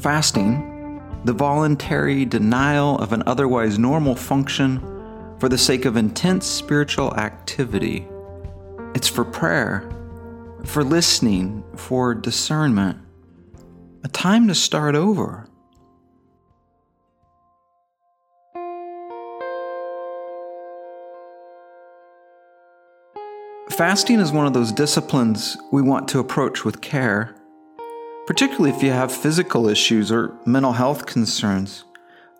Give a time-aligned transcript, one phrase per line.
[0.00, 4.78] Fasting, the voluntary denial of an otherwise normal function
[5.40, 8.06] for the sake of intense spiritual activity.
[8.94, 9.90] It's for prayer,
[10.64, 12.98] for listening, for discernment,
[14.04, 15.48] a time to start over.
[23.70, 27.34] Fasting is one of those disciplines we want to approach with care,
[28.28, 31.84] particularly if you have physical issues or mental health concerns,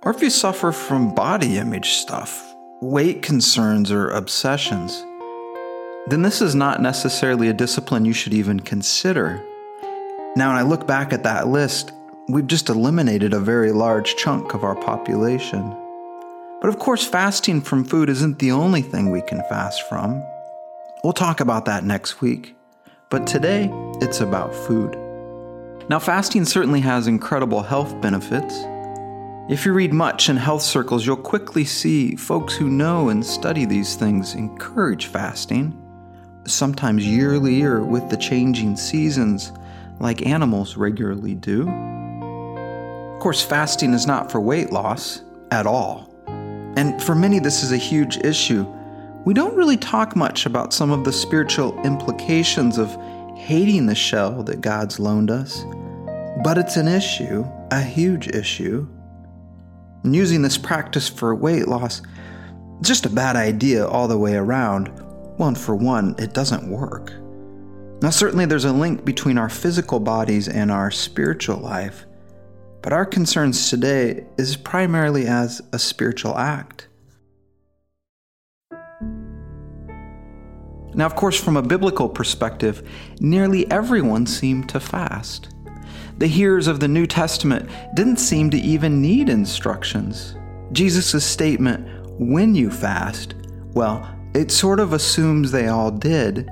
[0.02, 5.02] or if you suffer from body image stuff, weight concerns, or obsessions.
[6.09, 9.43] Then this is not necessarily a discipline you should even consider.
[10.37, 11.93] Now, when I look back at that list,
[12.29, 15.70] we've just eliminated a very large chunk of our population.
[16.60, 20.23] But of course, fasting from food isn't the only thing we can fast from.
[21.02, 22.55] We'll talk about that next week.
[23.09, 23.70] But today,
[24.02, 25.07] it's about food.
[25.88, 28.54] Now, fasting certainly has incredible health benefits.
[29.49, 33.65] If you read much in health circles, you'll quickly see folks who know and study
[33.65, 35.74] these things encourage fasting,
[36.46, 39.52] sometimes yearly or with the changing seasons,
[39.99, 41.66] like animals regularly do.
[41.66, 46.15] Of course, fasting is not for weight loss at all.
[46.77, 48.66] And for many, this is a huge issue
[49.24, 52.96] we don't really talk much about some of the spiritual implications of
[53.37, 55.65] hating the shell that God's loaned us.
[56.42, 58.88] But it's an issue, a huge issue.
[60.04, 62.00] And using this practice for weight loss,
[62.80, 64.88] just a bad idea all the way around.
[65.36, 67.12] Well, and for one, it doesn't work.
[68.00, 72.06] Now, certainly there's a link between our physical bodies and our spiritual life,
[72.82, 76.86] but our concerns today is primarily as a spiritual act.
[80.94, 82.88] Now, of course, from a biblical perspective,
[83.20, 85.48] nearly everyone seemed to fast.
[86.19, 90.34] The hearers of the New Testament didn't seem to even need instructions.
[90.72, 93.37] Jesus' statement, when you fast,
[93.73, 96.49] well, it sort of assumes they all did.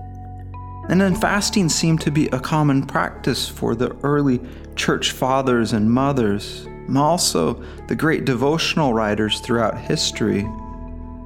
[0.88, 4.41] And then fasting seemed to be a common practice for the early
[4.76, 7.55] church fathers and mothers, and also
[7.88, 10.41] the great devotional writers throughout history.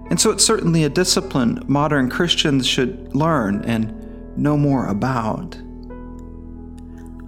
[0.08, 5.58] And so it's certainly a discipline modern Christians should learn and know more about.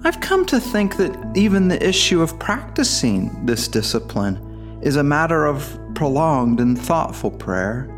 [0.04, 5.46] I've come to think that even the issue of practicing this discipline is a matter
[5.46, 7.88] of prolonged and thoughtful prayer.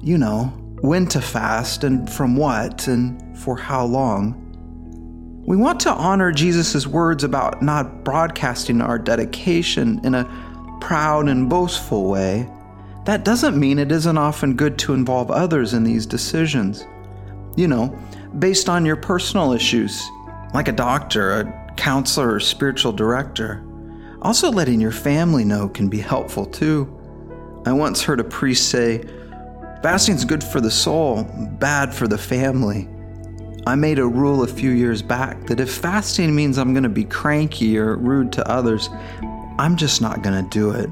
[0.00, 0.44] You know,
[0.82, 4.38] when to fast and from what and for how long.
[5.44, 11.50] We want to honor Jesus' words about not broadcasting our dedication in a proud and
[11.50, 12.48] boastful way
[13.04, 16.86] that doesn't mean it isn't often good to involve others in these decisions.
[17.56, 17.98] You know,
[18.38, 20.00] based on your personal issues,
[20.54, 23.64] like a doctor, a counselor, or spiritual director.
[24.22, 26.88] Also, letting your family know can be helpful too.
[27.66, 29.04] I once heard a priest say,
[29.82, 31.24] Fasting's good for the soul,
[31.58, 32.88] bad for the family.
[33.66, 36.88] I made a rule a few years back that if fasting means I'm going to
[36.88, 38.88] be cranky or rude to others,
[39.58, 40.90] I'm just not going to do it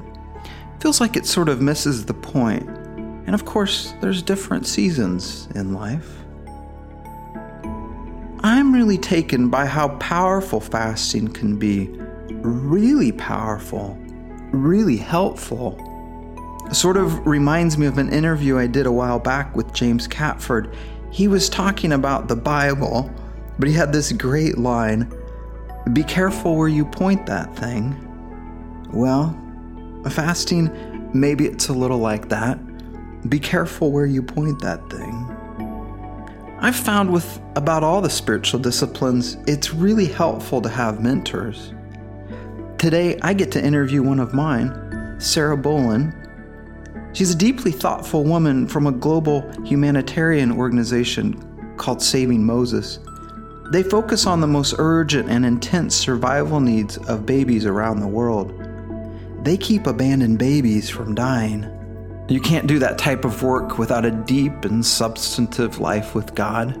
[0.81, 2.67] feels like it sort of misses the point.
[3.27, 6.20] And of course, there's different seasons in life.
[8.71, 11.89] Really taken by how powerful fasting can be.
[12.41, 13.97] Really powerful,
[14.53, 15.77] really helpful.
[16.71, 20.73] sort of reminds me of an interview I did a while back with James Catford.
[21.11, 23.11] He was talking about the Bible,
[23.59, 25.13] but he had this great line
[25.91, 27.93] Be careful where you point that thing.
[28.93, 29.37] Well,
[30.09, 32.57] Fasting, maybe it's a little like that.
[33.29, 35.20] Be careful where you point that thing.
[36.61, 41.73] I've found with about all the spiritual disciplines, it's really helpful to have mentors.
[42.77, 46.13] Today, I get to interview one of mine, Sarah Bowling.
[47.13, 52.99] She's a deeply thoughtful woman from a global humanitarian organization called Saving Moses.
[53.71, 58.53] They focus on the most urgent and intense survival needs of babies around the world
[59.43, 61.65] they keep abandoned babies from dying.
[62.31, 66.77] You can't do that type of work without a deep and substantive life with God.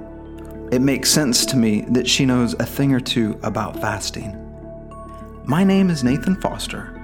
[0.73, 4.31] It makes sense to me that she knows a thing or two about fasting.
[5.43, 6.95] My name is Nathan Foster,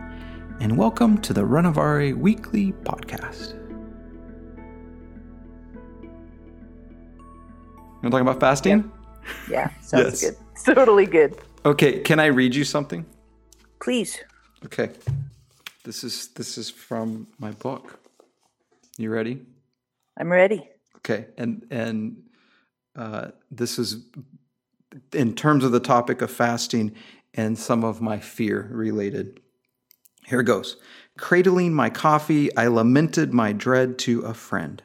[0.61, 3.51] and welcome to the Renovare Weekly Podcast.
[6.01, 6.09] You
[8.01, 8.89] want to talk about fasting?
[9.49, 10.31] Yeah, yeah sounds yes.
[10.31, 10.37] good.
[10.73, 11.37] Totally good.
[11.65, 13.05] Okay, can I read you something?
[13.81, 14.23] Please.
[14.63, 14.91] Okay.
[15.83, 17.99] This is this is from my book.
[18.97, 19.41] You ready?
[20.19, 20.67] I'm ready.
[20.97, 22.23] Okay, and and
[22.95, 24.05] uh, this is
[25.13, 26.95] in terms of the topic of fasting.
[27.33, 29.39] and some of my fear related.
[30.25, 30.77] Here goes.
[31.17, 34.81] Cradling my coffee, I lamented my dread to a friend.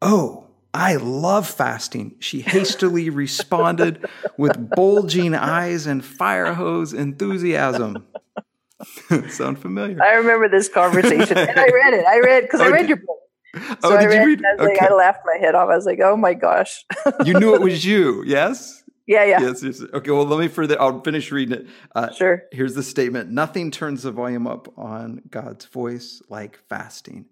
[0.00, 4.06] Oh, I love fasting, she hastily responded
[4.36, 8.06] with bulging eyes and fire hose enthusiasm.
[9.28, 10.02] Sound familiar?
[10.02, 12.06] I remember this conversation, and I read it.
[12.06, 13.18] I read because I read your book.
[13.54, 14.42] So oh, I did read, you read?
[14.44, 15.70] I, was like, I laughed my head off.
[15.70, 16.84] I was like, "Oh my gosh!"
[17.24, 18.82] you knew it was you, yes?
[19.06, 19.40] Yeah, yeah.
[19.40, 19.80] Yes, yes.
[19.94, 20.80] Okay, well, let me further.
[20.80, 21.66] I'll finish reading it.
[21.94, 22.42] Uh, sure.
[22.52, 27.26] Here's the statement: Nothing turns the volume up on God's voice like fasting.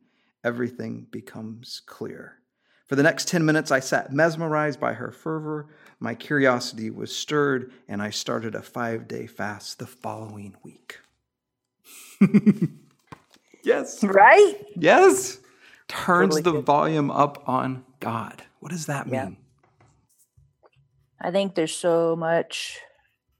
[0.45, 2.39] Everything becomes clear.
[2.87, 5.69] For the next 10 minutes, I sat mesmerized by her fervor.
[6.01, 10.99] My curiosity was stirred, and I started a five day fast the following week.
[13.65, 14.03] yes.
[14.03, 14.55] Right?
[14.77, 15.39] Yes.
[15.89, 16.67] Turns Totally the good.
[16.67, 18.43] volume up on God.
[18.61, 19.27] What does that Yeah.
[19.27, 19.37] mean?
[21.21, 22.79] I think there's so much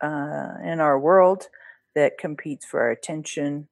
[0.03, 1.49] uh, in our world
[1.95, 3.69] that competes for our attention,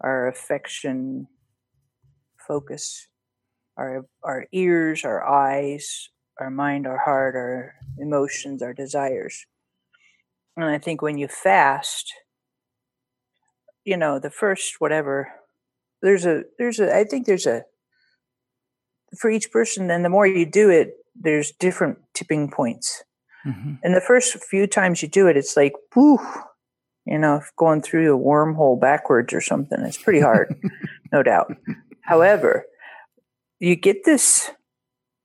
[0.00, 1.28] our affection,
[2.46, 3.08] focus,
[3.76, 6.08] our our ears, our eyes,
[6.40, 9.46] our mind, our heart, our emotions, our desires.
[10.56, 12.12] And I think when you fast,
[13.86, 15.28] you know, the first whatever,
[16.02, 17.64] there's a there's a I think there's a
[19.18, 23.04] for each person, and the more you do it, there's different tipping points.
[23.46, 23.78] Mhm.
[23.82, 26.18] And the first few times you do it, it's like, whoo,
[27.06, 29.80] you know, going through a wormhole backwards or something.
[29.80, 30.54] It's pretty hard,
[31.12, 31.54] no doubt.
[32.02, 32.66] However,
[33.60, 34.50] you get this.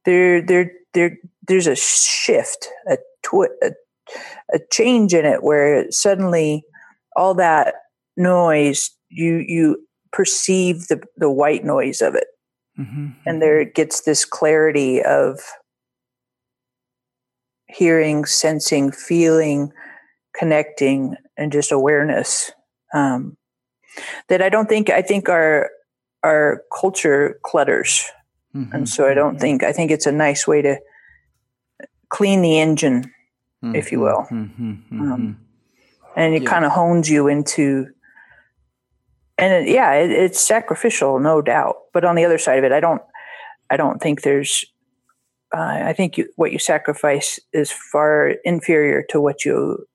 [0.06, 1.18] There, there, there.
[1.48, 3.72] There's a shift, a, twi- a
[4.54, 6.64] a change in it where suddenly
[7.16, 7.75] all that
[8.21, 12.27] noise you you perceive the the white noise of it
[12.79, 13.15] Mhm.
[13.25, 15.39] and there it gets this clarity of
[17.68, 19.71] hearing, sensing, feeling,
[20.38, 22.51] connecting, and just awareness.
[22.94, 23.38] Um,
[24.27, 25.69] that I don't think I think our
[26.23, 28.09] our culture clutters,
[28.56, 28.73] Mhm.
[28.73, 30.79] and so I don't think I think it's a nice way to
[32.09, 33.12] clean the engine,
[33.63, 34.27] if you will.
[34.29, 34.83] Mhm.
[34.91, 35.00] Mhm.
[35.12, 35.39] Um,
[36.15, 36.50] and it Yeah.
[36.50, 37.88] kind of hones you into.
[39.42, 41.76] And it, yeah, it, it's sacrificial, no doubt.
[41.94, 43.02] But on the other side of it, I don't,
[43.70, 44.64] I don't think there's.
[45.54, 49.86] Uh, I think you, what you sacrifice is far inferior to what you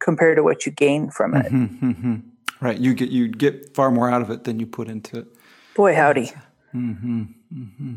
[0.00, 1.52] compared to what you gain from it.
[1.52, 2.22] Mhm, mhm.
[2.60, 5.26] Right, you get you get far more out of it than you put into it.
[5.74, 6.32] Boy, howdy,
[6.72, 7.94] hmm hmm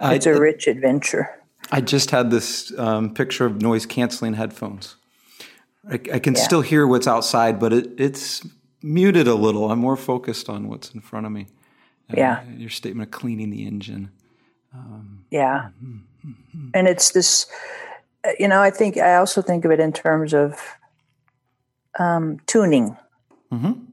[0.00, 1.28] I, it's a rich adventure.
[1.70, 4.96] I just had this um, picture of noise canceling headphones.
[5.90, 6.40] I, I can Yeah.
[6.42, 8.46] still hear what's outside, but it, it's
[8.82, 9.70] muted a little.
[9.70, 11.46] I'm more focused on what's in front of me.
[12.10, 12.44] Uh, Yeah.
[12.56, 14.10] Your statement of cleaning the engine.
[15.30, 15.70] Yeah.
[16.74, 17.46] And it's this,
[18.24, 20.60] uh, you know, I think, I also think of it in terms of
[21.98, 22.96] um, tuning.
[23.50, 23.86] Mhm.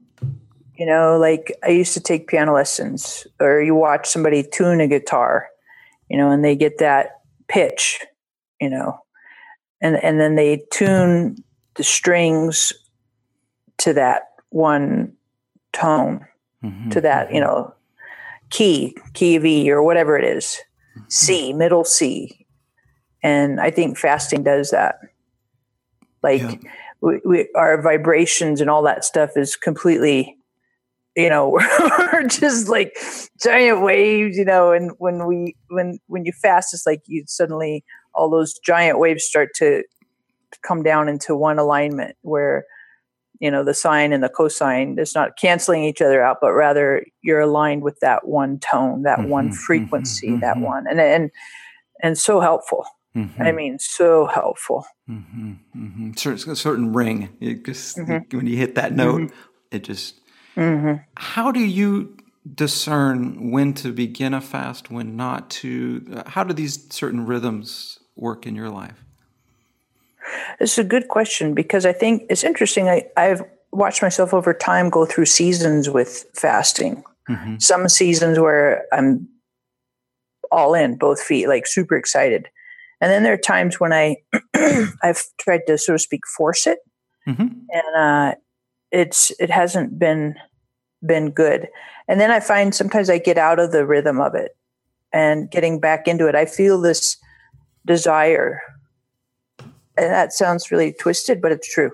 [0.76, 4.86] You know, like I used to take piano lessons, or you watch somebody tune a
[4.86, 5.48] guitar,
[6.08, 8.04] you know, and they get that pitch,
[8.60, 9.00] you know,
[9.80, 11.42] and, and then they tune
[11.74, 12.72] the strings
[13.78, 15.12] to that one
[15.72, 16.26] tone
[16.64, 16.90] Mhm.
[16.92, 17.74] to that, you know,
[18.50, 20.58] key, key of E or whatever it is,
[21.08, 22.46] C, middle C.
[23.22, 24.96] And I think fasting does that.
[26.22, 26.54] Like Yeah.
[27.00, 30.36] we, we, our vibrations and all that stuff is completely,
[31.14, 31.50] you know,
[32.12, 32.96] we're just like
[33.42, 37.84] giant waves, you know, and when we, when, when you fast, it's like you suddenly,
[38.14, 39.82] all those giant waves start to
[40.62, 42.64] come down into one alignment where
[43.40, 47.04] you know the sine and the cosine it's not canceling each other out but rather
[47.22, 50.62] you're aligned with that one tone that one Mhm, frequency mhm, that mhm.
[50.62, 51.30] one and and
[52.02, 53.30] and so helpful Mhm.
[53.40, 57.28] i mean so helpful hmm hmm Certain, a certain ring.
[57.40, 59.32] It just when you hit that note,
[59.70, 60.20] it just.
[61.16, 62.16] How do you
[62.54, 66.22] discern when to begin a fast, when not to?
[66.26, 69.04] How do these certain rhythms work in your life?
[70.60, 72.88] It's a good question because I think it's interesting.
[72.88, 73.42] I, I've
[73.72, 77.04] watched myself over time go through seasons with fasting.
[77.28, 77.60] Mhm.
[77.60, 79.28] Some seasons where I'm
[80.52, 82.48] all in, both feet, like super excited.
[83.00, 84.16] And then there are times when I
[85.02, 86.78] I've tried to so to speak force it
[87.26, 87.50] Mhm.
[87.70, 88.34] and uh,
[88.92, 90.36] it's it hasn't been
[91.04, 91.68] been good.
[92.08, 94.52] And then I find sometimes I get out of the rhythm of it
[95.12, 96.34] and getting back into it.
[96.36, 97.16] I feel this
[97.84, 98.60] desire,
[99.96, 101.92] and that sounds really twisted, but it's true.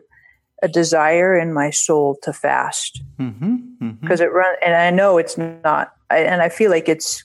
[0.62, 3.76] A desire in my soul to fast Mhm.
[3.80, 4.00] Mhm.
[4.00, 7.24] because it run, and I know it's not, I, and I feel like it's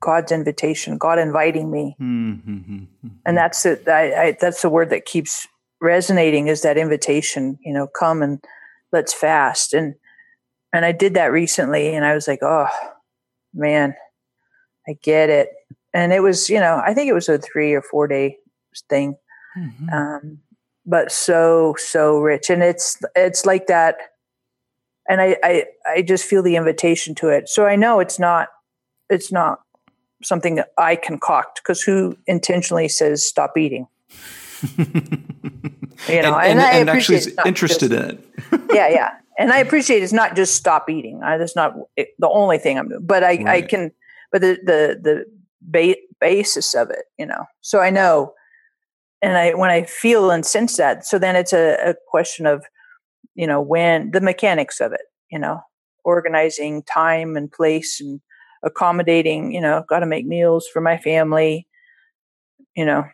[0.00, 2.86] God's invitation, God inviting me, Mhm.
[3.24, 3.88] and that's it.
[3.88, 5.48] I, I, that's the word that keeps
[5.80, 8.42] resonating is that invitation, you know, come and
[8.92, 9.74] let's fast.
[9.74, 9.94] And
[10.72, 12.68] and I did that recently and I was like, oh
[13.54, 13.94] man,
[14.86, 15.48] I get it.
[15.94, 18.36] And it was, you know, I think it was a three or four day
[18.90, 19.16] thing.
[19.56, 19.88] Mm-hmm.
[19.90, 20.38] Um,
[20.84, 22.50] but so, so rich.
[22.50, 23.96] And it's it's like that
[25.08, 27.48] and I, I I just feel the invitation to it.
[27.48, 28.48] So I know it's not
[29.08, 29.60] it's not
[30.22, 33.86] something that I concoct because who intentionally says stop eating?
[34.78, 34.86] you
[36.22, 38.12] know, and, and, and, and actually is interested just,
[38.52, 38.70] in it.
[38.72, 41.22] yeah, yeah, and I appreciate it's not just stop eating.
[41.22, 43.46] I, that's not it, the only thing I'm doing, but I, right.
[43.46, 43.92] I can,
[44.32, 45.24] but the the the
[45.60, 47.44] ba- basis of it, you know.
[47.60, 48.34] So I know,
[49.26, 52.64] and I when I feel and sense that, so then it's a, a question of,
[53.34, 55.00] you know, when the mechanics of it,
[55.32, 55.60] you know,
[56.04, 58.20] organizing time and place and
[58.62, 61.66] accommodating, you know, got to make meals for my family,
[62.76, 63.04] you know,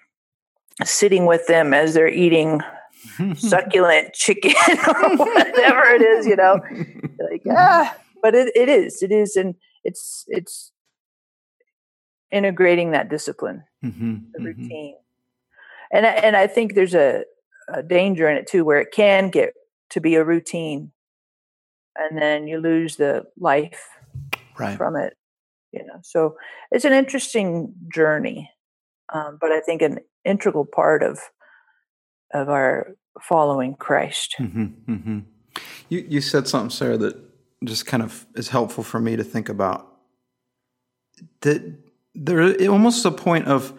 [0.84, 2.60] sitting with them as they're eating
[3.34, 4.52] succulent chicken
[4.86, 6.60] or whatever it is, you know,
[7.30, 9.34] like, ah, but it, it is, it is.
[9.34, 10.72] And it's, it's
[12.30, 14.44] integrating that discipline, mm-hmm, the mm-hmm.
[14.44, 14.96] routine.
[15.92, 17.24] And, and I think there's a,
[17.68, 19.52] a danger in it too, where it can get
[19.90, 20.92] to be a routine
[21.96, 23.88] and then you lose the life
[24.58, 24.76] right.
[24.76, 25.14] from it
[25.72, 26.36] you know so
[26.70, 28.50] it's an interesting journey
[29.12, 31.18] um, but i think an integral part of
[32.32, 35.18] of our following christ mm-hmm, mm-hmm.
[35.90, 37.16] You, you said something sarah that
[37.64, 39.86] just kind of is helpful for me to think about
[41.42, 41.62] that
[42.14, 43.72] there it almost a point of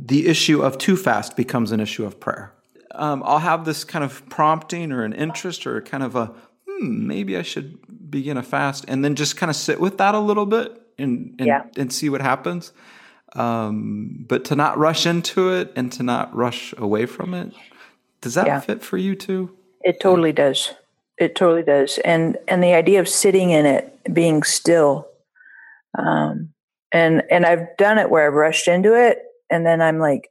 [0.00, 2.52] the issue of too fast becomes an issue of prayer
[2.94, 6.32] um, i'll have this kind of prompting or an interest or kind of a
[6.68, 7.78] hmm, maybe i should
[8.10, 11.34] begin a fast and then just kind of sit with that a little bit and
[11.38, 11.64] and, yeah.
[11.76, 12.72] and see what happens.
[13.34, 17.52] Um, but to not rush into it and to not rush away from it,
[18.20, 18.60] does that yeah.
[18.60, 19.54] fit for you too?
[19.82, 20.74] It totally does.
[21.18, 21.98] It totally does.
[22.04, 25.08] And and the idea of sitting in it, being still,
[25.98, 26.50] um,
[26.90, 30.28] and and I've done it where I've rushed into it, and then I'm like,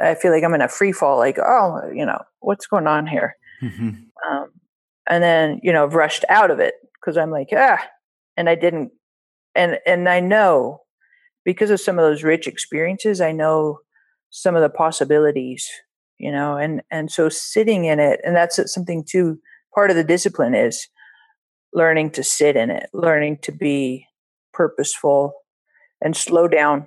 [0.00, 3.06] I feel like I'm in a free fall, like, oh, you know, what's going on
[3.06, 3.36] here?
[3.62, 3.90] Mm-hmm.
[4.28, 4.48] Um,
[5.08, 7.82] and then you know, I've rushed out of it because I'm like, ah,
[8.36, 8.92] and I didn't
[9.54, 10.82] and and I know
[11.44, 13.78] because of some of those rich experiences, I know
[14.30, 15.68] some of the possibilities,
[16.18, 19.38] you know, and and so sitting in it, and that's something too.
[19.74, 20.88] Part of the discipline is
[21.72, 24.06] learning to sit in it, learning to be
[24.52, 25.32] purposeful
[26.00, 26.86] and slow down,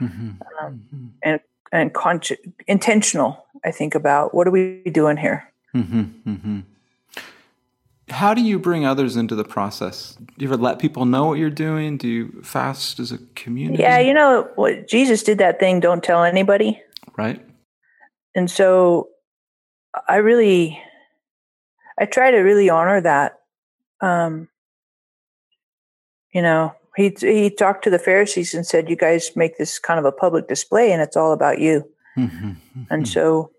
[0.00, 0.30] mm-hmm.
[0.64, 1.06] Um, mm-hmm.
[1.22, 1.40] and
[1.72, 3.46] and conscious, intentional.
[3.64, 5.50] I think about what are we doing here.
[5.74, 6.00] Mm-hmm.
[6.26, 6.60] mm-hmm.
[8.08, 10.16] How do you bring others into the process?
[10.18, 11.96] Do you ever let people know what you're doing?
[11.96, 13.82] Do you fast as a community?
[13.82, 16.82] Yeah, you know what Jesus did that thing, don't tell anybody.
[17.16, 17.40] Right.
[18.34, 19.10] And so
[20.08, 20.82] I really
[21.98, 23.38] I try to really honor that.
[24.00, 24.48] Um
[26.32, 29.98] you know, he he talked to the Pharisees and said, "You guys make this kind
[29.98, 31.84] of a public display, and it's all about you."
[32.18, 32.52] Mm-hmm.
[32.90, 33.50] And so,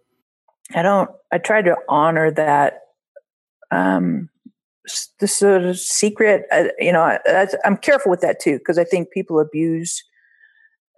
[0.74, 1.10] I don't.
[1.32, 2.80] I try to honor that
[3.72, 4.30] um,
[5.20, 6.44] the sort of secret.
[6.52, 10.04] Uh, you know, I, I'm careful with that too because I think people abuse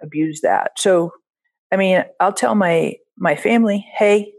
[0.01, 0.71] abuse that.
[0.77, 1.13] So,
[1.71, 4.31] I mean, I'll tell my my family, hey,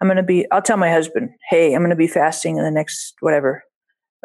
[0.00, 0.50] I'm going to be.
[0.50, 3.64] I'll tell my husband, hey, I'm going to be fasting in the next whatever,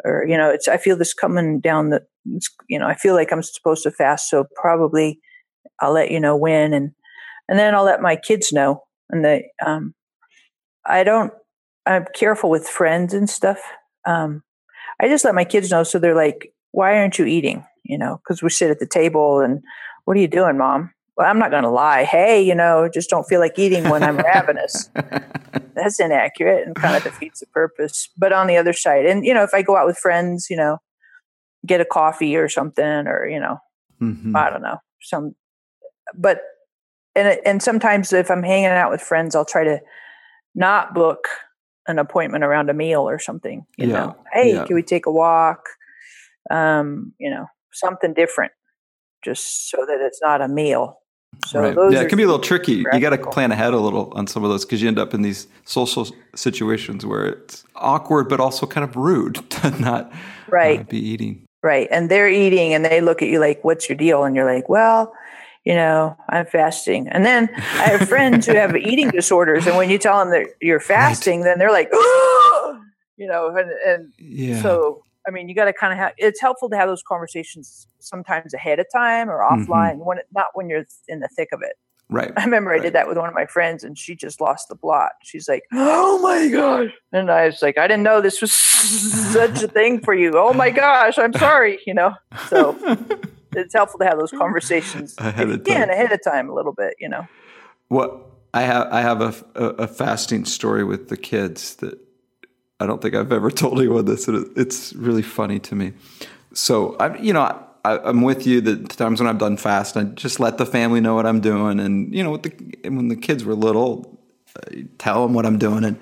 [0.04, 0.68] or you know, it's.
[0.68, 2.02] I feel this coming down the.
[2.68, 5.20] You know, I feel like I'm supposed to fast, so probably
[5.80, 6.92] I'll let you know when, and
[7.48, 8.82] and then I'll let my kids know.
[9.10, 9.94] And they, um,
[10.86, 11.32] I don't.
[11.86, 13.58] I'm careful with friends and stuff.
[14.06, 14.42] Um,
[15.00, 15.82] I just let my kids know.
[15.82, 17.64] So they're like, why aren't you eating?
[17.84, 19.62] You know, because we sit at the table and
[20.04, 20.92] what are you doing, mom?
[21.16, 22.04] Well, I'm not going to lie.
[22.04, 24.90] Hey, you know, just don't feel like eating when I'm ravenous.
[25.74, 28.08] That's inaccurate and kind of defeats the purpose.
[28.16, 30.56] But on the other side, and, you know, if I go out with friends, you
[30.56, 30.78] know,
[31.64, 33.58] get a coffee or something, or, you know,
[34.00, 34.34] mm-hmm.
[34.34, 35.34] I don't know, some,
[36.16, 36.40] but,
[37.14, 39.80] and, and sometimes if I'm hanging out with friends, I'll try to
[40.54, 41.28] not book
[41.86, 43.66] an appointment around a meal or something.
[43.76, 43.92] You yeah.
[43.92, 44.64] know, hey, yeah.
[44.64, 45.68] can we take a walk?
[46.50, 48.52] Um, you know, something different,
[49.24, 50.98] just so that it's not a meal.
[51.46, 51.92] So right.
[51.92, 52.82] yeah, it can be a little tricky.
[52.82, 52.98] Practical.
[52.98, 55.14] You got to plan ahead a little on some of those because you end up
[55.14, 60.12] in these social situations where it's awkward, but also kind of rude to not
[60.48, 60.80] right.
[60.80, 61.46] Uh, be eating.
[61.62, 64.52] Right, and they're eating, and they look at you like, "What's your deal?" And you're
[64.52, 65.12] like, "Well."
[65.64, 67.08] you know, I'm fasting.
[67.08, 70.48] And then I have friends who have eating disorders, and when you tell them that
[70.60, 71.46] you're fasting, right.
[71.46, 72.80] then they're like, oh!
[73.16, 74.60] you know, and, and yeah.
[74.60, 76.12] so I mean, you got to kind of have.
[76.18, 79.70] It's helpful to have those conversations sometimes ahead of time or mm-hmm.
[79.70, 80.04] offline, mm-hmm.
[80.04, 81.76] when it, not when you're in the thick of it.
[82.10, 82.32] Right.
[82.36, 84.76] I remember I did that with one of my friends and she just lost the
[84.76, 85.12] plot.
[85.22, 86.90] She's like, Oh my gosh.
[87.12, 90.32] And I was like, I didn't know this was such a thing for you.
[90.36, 92.14] Oh my gosh, I'm sorry, you know.
[92.48, 92.76] So
[93.52, 97.26] it's helpful to have those conversations Ahead ahead of time a little bit, you know.
[97.88, 98.20] What
[98.52, 101.98] I have, I have a, a, a fasting story with the kids that
[102.84, 104.28] I don't think I've ever told anyone this.
[104.28, 105.92] It's really funny to me.
[106.52, 107.42] So I, you know,
[107.84, 108.60] I, I'm with you.
[108.60, 111.80] The times when I've done fast, I just let the family know what I'm doing,
[111.80, 112.50] and you know, the
[112.84, 114.18] when the kids were little,
[114.56, 115.84] I tell them what I'm doing.
[115.84, 115.98] And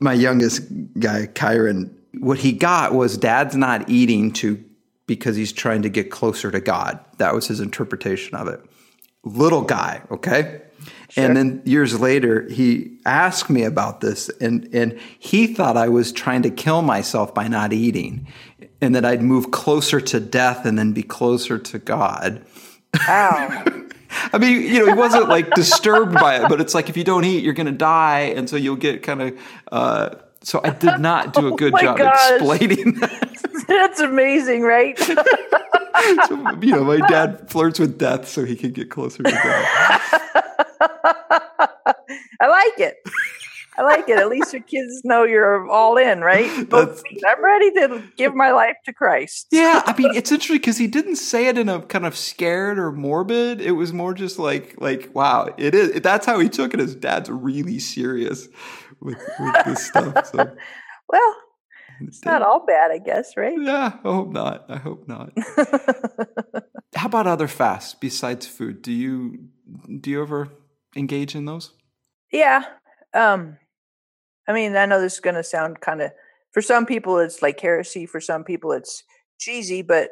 [0.00, 0.62] my youngest
[0.98, 4.62] guy, Kyron, what he got was Dad's not eating to
[5.06, 6.98] because he's trying to get closer to God.
[7.18, 8.60] That was his interpretation of it.
[9.24, 10.62] Little guy, okay.
[11.16, 16.10] And then years later, he asked me about this, and, and he thought I was
[16.12, 18.26] trying to kill myself by not eating,
[18.80, 22.44] and that I'd move closer to death and then be closer to God.
[23.06, 23.64] Wow.
[24.32, 27.04] I mean, you know, he wasn't like disturbed by it, but it's like if you
[27.04, 29.38] don't eat, you're going to die, and so you'll get kind of.
[29.72, 32.30] Uh, so I did not do a good Oh job gosh.
[32.32, 33.64] explaining that.
[33.68, 34.98] That's amazing, right?
[34.98, 35.14] So,
[36.60, 40.20] you know, my dad flirts with death so he can get closer to God.
[42.40, 42.96] I like it.
[43.76, 44.18] I like it.
[44.18, 46.48] At least your kids know you're all in, right?
[46.72, 49.48] I'm ready to give my life to Christ.
[49.50, 52.78] Yeah, I mean, it's interesting because he didn't say it in a kind of scared
[52.78, 53.60] or morbid.
[53.60, 56.00] It was more just like, like, wow, it is.
[56.02, 56.80] That's how he took it.
[56.80, 58.48] His dad's really serious
[59.00, 60.26] with, with this stuff.
[60.26, 60.56] So,
[61.08, 61.36] Well,
[62.00, 63.56] it's not all bad, I guess, right?
[63.60, 64.64] yeah, I hope not.
[64.68, 65.32] I hope not.
[66.94, 68.82] How about other fasts besides food?
[68.82, 69.48] Do you
[70.00, 70.48] do you ever
[70.96, 71.72] engage in those?
[72.34, 72.64] Yeah.
[73.14, 73.56] Um,
[74.48, 76.10] I mean, I know this is going to sound kind of,
[76.52, 78.06] for some people, it's like heresy.
[78.06, 79.04] For some people, it's
[79.38, 80.10] cheesy, but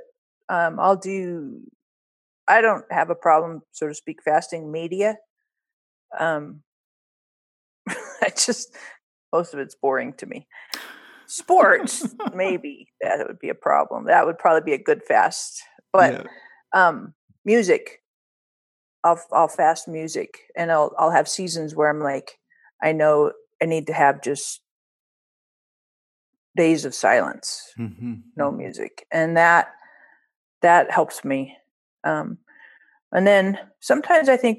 [0.48, 1.60] um, I'll do,
[2.48, 5.16] I don't have a problem, so to speak, fasting media.
[6.18, 6.62] Um,
[7.88, 8.74] I just,
[9.32, 10.46] most of it's boring to me.
[11.26, 14.06] Sports, maybe that would be a problem.
[14.06, 15.62] That would probably be a good fast.
[15.92, 16.24] But Yeah.
[16.74, 18.01] um music
[19.04, 22.38] i'll i'll fast music and i'll i'll have seasons where i'm like
[22.82, 24.60] i know i need to have just
[26.56, 28.22] days of silence Mhm.
[28.36, 29.72] no music and that
[30.60, 31.56] that helps me
[32.04, 32.38] um
[33.10, 34.58] and then sometimes i think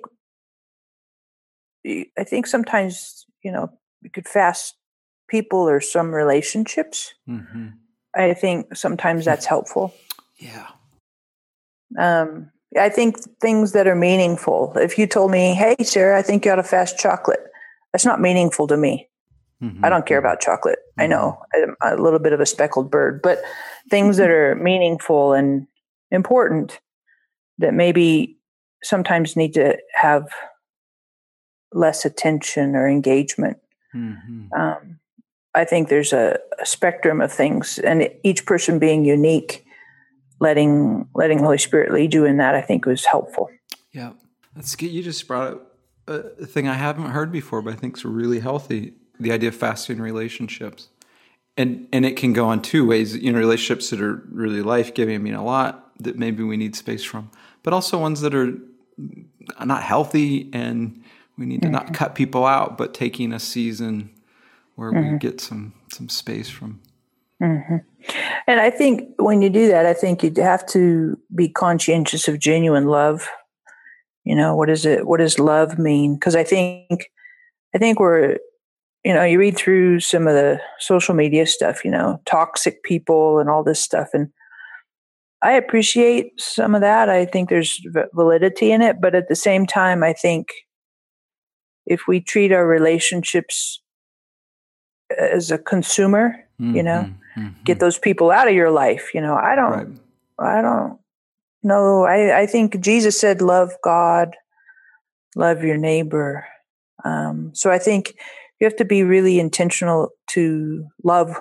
[2.18, 3.70] I think sometimes you know
[4.02, 4.76] you could fast
[5.28, 7.74] people or some relationships Mhm.
[8.16, 9.94] i think sometimes that's helpful
[10.38, 10.70] Yeah.
[12.00, 14.74] um, I think things that are meaningful.
[14.76, 17.44] If you told me, "Hey, Sarah, I think you ought to fast chocolate,"
[17.92, 19.10] that's not meaningful to me.
[19.62, 19.80] Mhm.
[19.84, 20.80] I don't care about chocolate.
[20.98, 23.42] I know I'm a little bit of a speckled bird, but
[23.90, 25.68] things that are meaningful and
[26.12, 26.80] important
[27.60, 28.38] that maybe
[28.84, 30.28] sometimes need to have
[31.72, 33.58] less attention or engagement.
[33.96, 34.52] Mhm.
[34.54, 35.00] Um,
[35.56, 39.63] I think there's a, a spectrum of things, and each person being unique.
[40.40, 43.50] Letting letting the Holy Spirit lead you in that, I think, was helpful.
[43.92, 44.12] Yeah,
[44.56, 44.88] that's good.
[44.88, 48.40] You just brought up a thing I haven't heard before, but I think is really
[48.40, 48.94] healthy.
[49.20, 50.90] The idea of fasting relationships,
[51.56, 53.16] and and it can go on two ways.
[53.16, 55.16] You know, relationships that are really life giving.
[55.16, 58.58] I mean, a lot that maybe we need space from, but also ones that are
[59.64, 61.04] not healthy, and
[61.38, 61.94] we need to not mm-hmm.
[61.94, 64.10] cut people out, but taking a season
[64.76, 65.18] where we mm-hmm.
[65.18, 66.82] get some some space from.
[67.44, 67.78] Mm-hmm.
[68.48, 72.40] And I think when you do that, I think you have to be conscientious of
[72.40, 73.28] genuine love.
[74.24, 75.06] You know, what is it?
[75.06, 76.16] What does love mean?
[76.16, 77.12] Because I think,
[77.76, 78.38] I think we're,
[79.04, 83.40] you know, you read through some of the social media stuff, you know, toxic people
[83.40, 84.30] and all this stuff, and
[85.42, 87.10] I appreciate some of that.
[87.10, 90.48] I think there's validity in it, but at the same time, I think
[91.86, 93.82] if we treat our relationships
[95.20, 97.20] as a consumer, you know, mm-hmm.
[97.38, 97.64] Mhm, mhm.
[97.64, 99.14] get those people out of your life.
[99.14, 100.58] You know, I don't, right.
[100.58, 101.00] I don't
[101.64, 102.04] know.
[102.06, 104.36] I, I think Jesus said, love God,
[105.36, 106.46] love your neighbor.
[107.04, 108.16] Um, so I think
[108.60, 111.36] you have to be really intentional to love,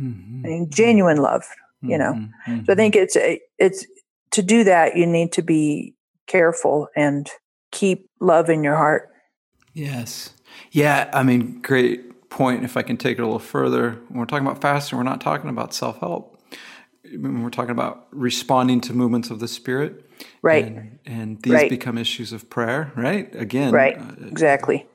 [0.00, 1.44] Mhm, I mean, genuine love.
[1.82, 2.14] You know,
[2.46, 3.14] mhm, so I think it's
[3.58, 3.86] it's
[4.30, 4.96] to do that.
[4.96, 5.94] You need to be
[6.26, 7.28] careful and
[7.72, 9.10] keep love in your heart.
[9.74, 10.30] Yes.
[10.70, 12.64] Yeah, I mean, great point.
[12.64, 15.20] If I can take it a little further, when we're talking about fasting, we're not
[15.20, 16.38] talking about self help.
[17.04, 20.00] When we're talking about responding to movements of the spirit,
[20.42, 20.64] Right.
[20.66, 21.68] And, and these Right.
[21.70, 23.34] become issues of prayer, right?
[23.34, 23.98] Again, Right.
[23.98, 24.86] uh, Exactly.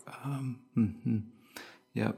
[0.78, 1.24] mhm.
[1.94, 2.18] Yep.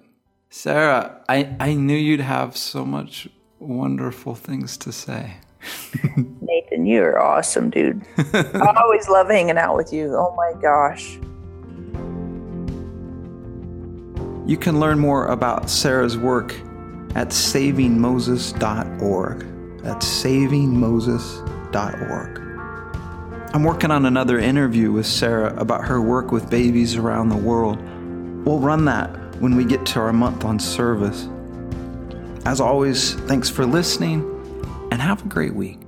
[0.49, 3.27] Sarah, I, I knew you'd have so much
[3.59, 5.37] wonderful things to say.
[6.41, 8.01] Nathan, you're awesome, dude.
[8.33, 10.15] I always love hanging out with you.
[10.15, 11.17] Oh my gosh.
[14.51, 16.53] You can learn more about Sarah's work
[17.15, 19.81] at savingmoses.org.
[19.81, 22.37] That's savingmoses.org.
[23.55, 27.79] I'm working on another interview with Sarah about her work with babies around the world.
[28.45, 31.29] We'll run that when we get to our month on service.
[32.45, 34.21] As always, thanks for listening
[34.91, 35.80] and have a great week.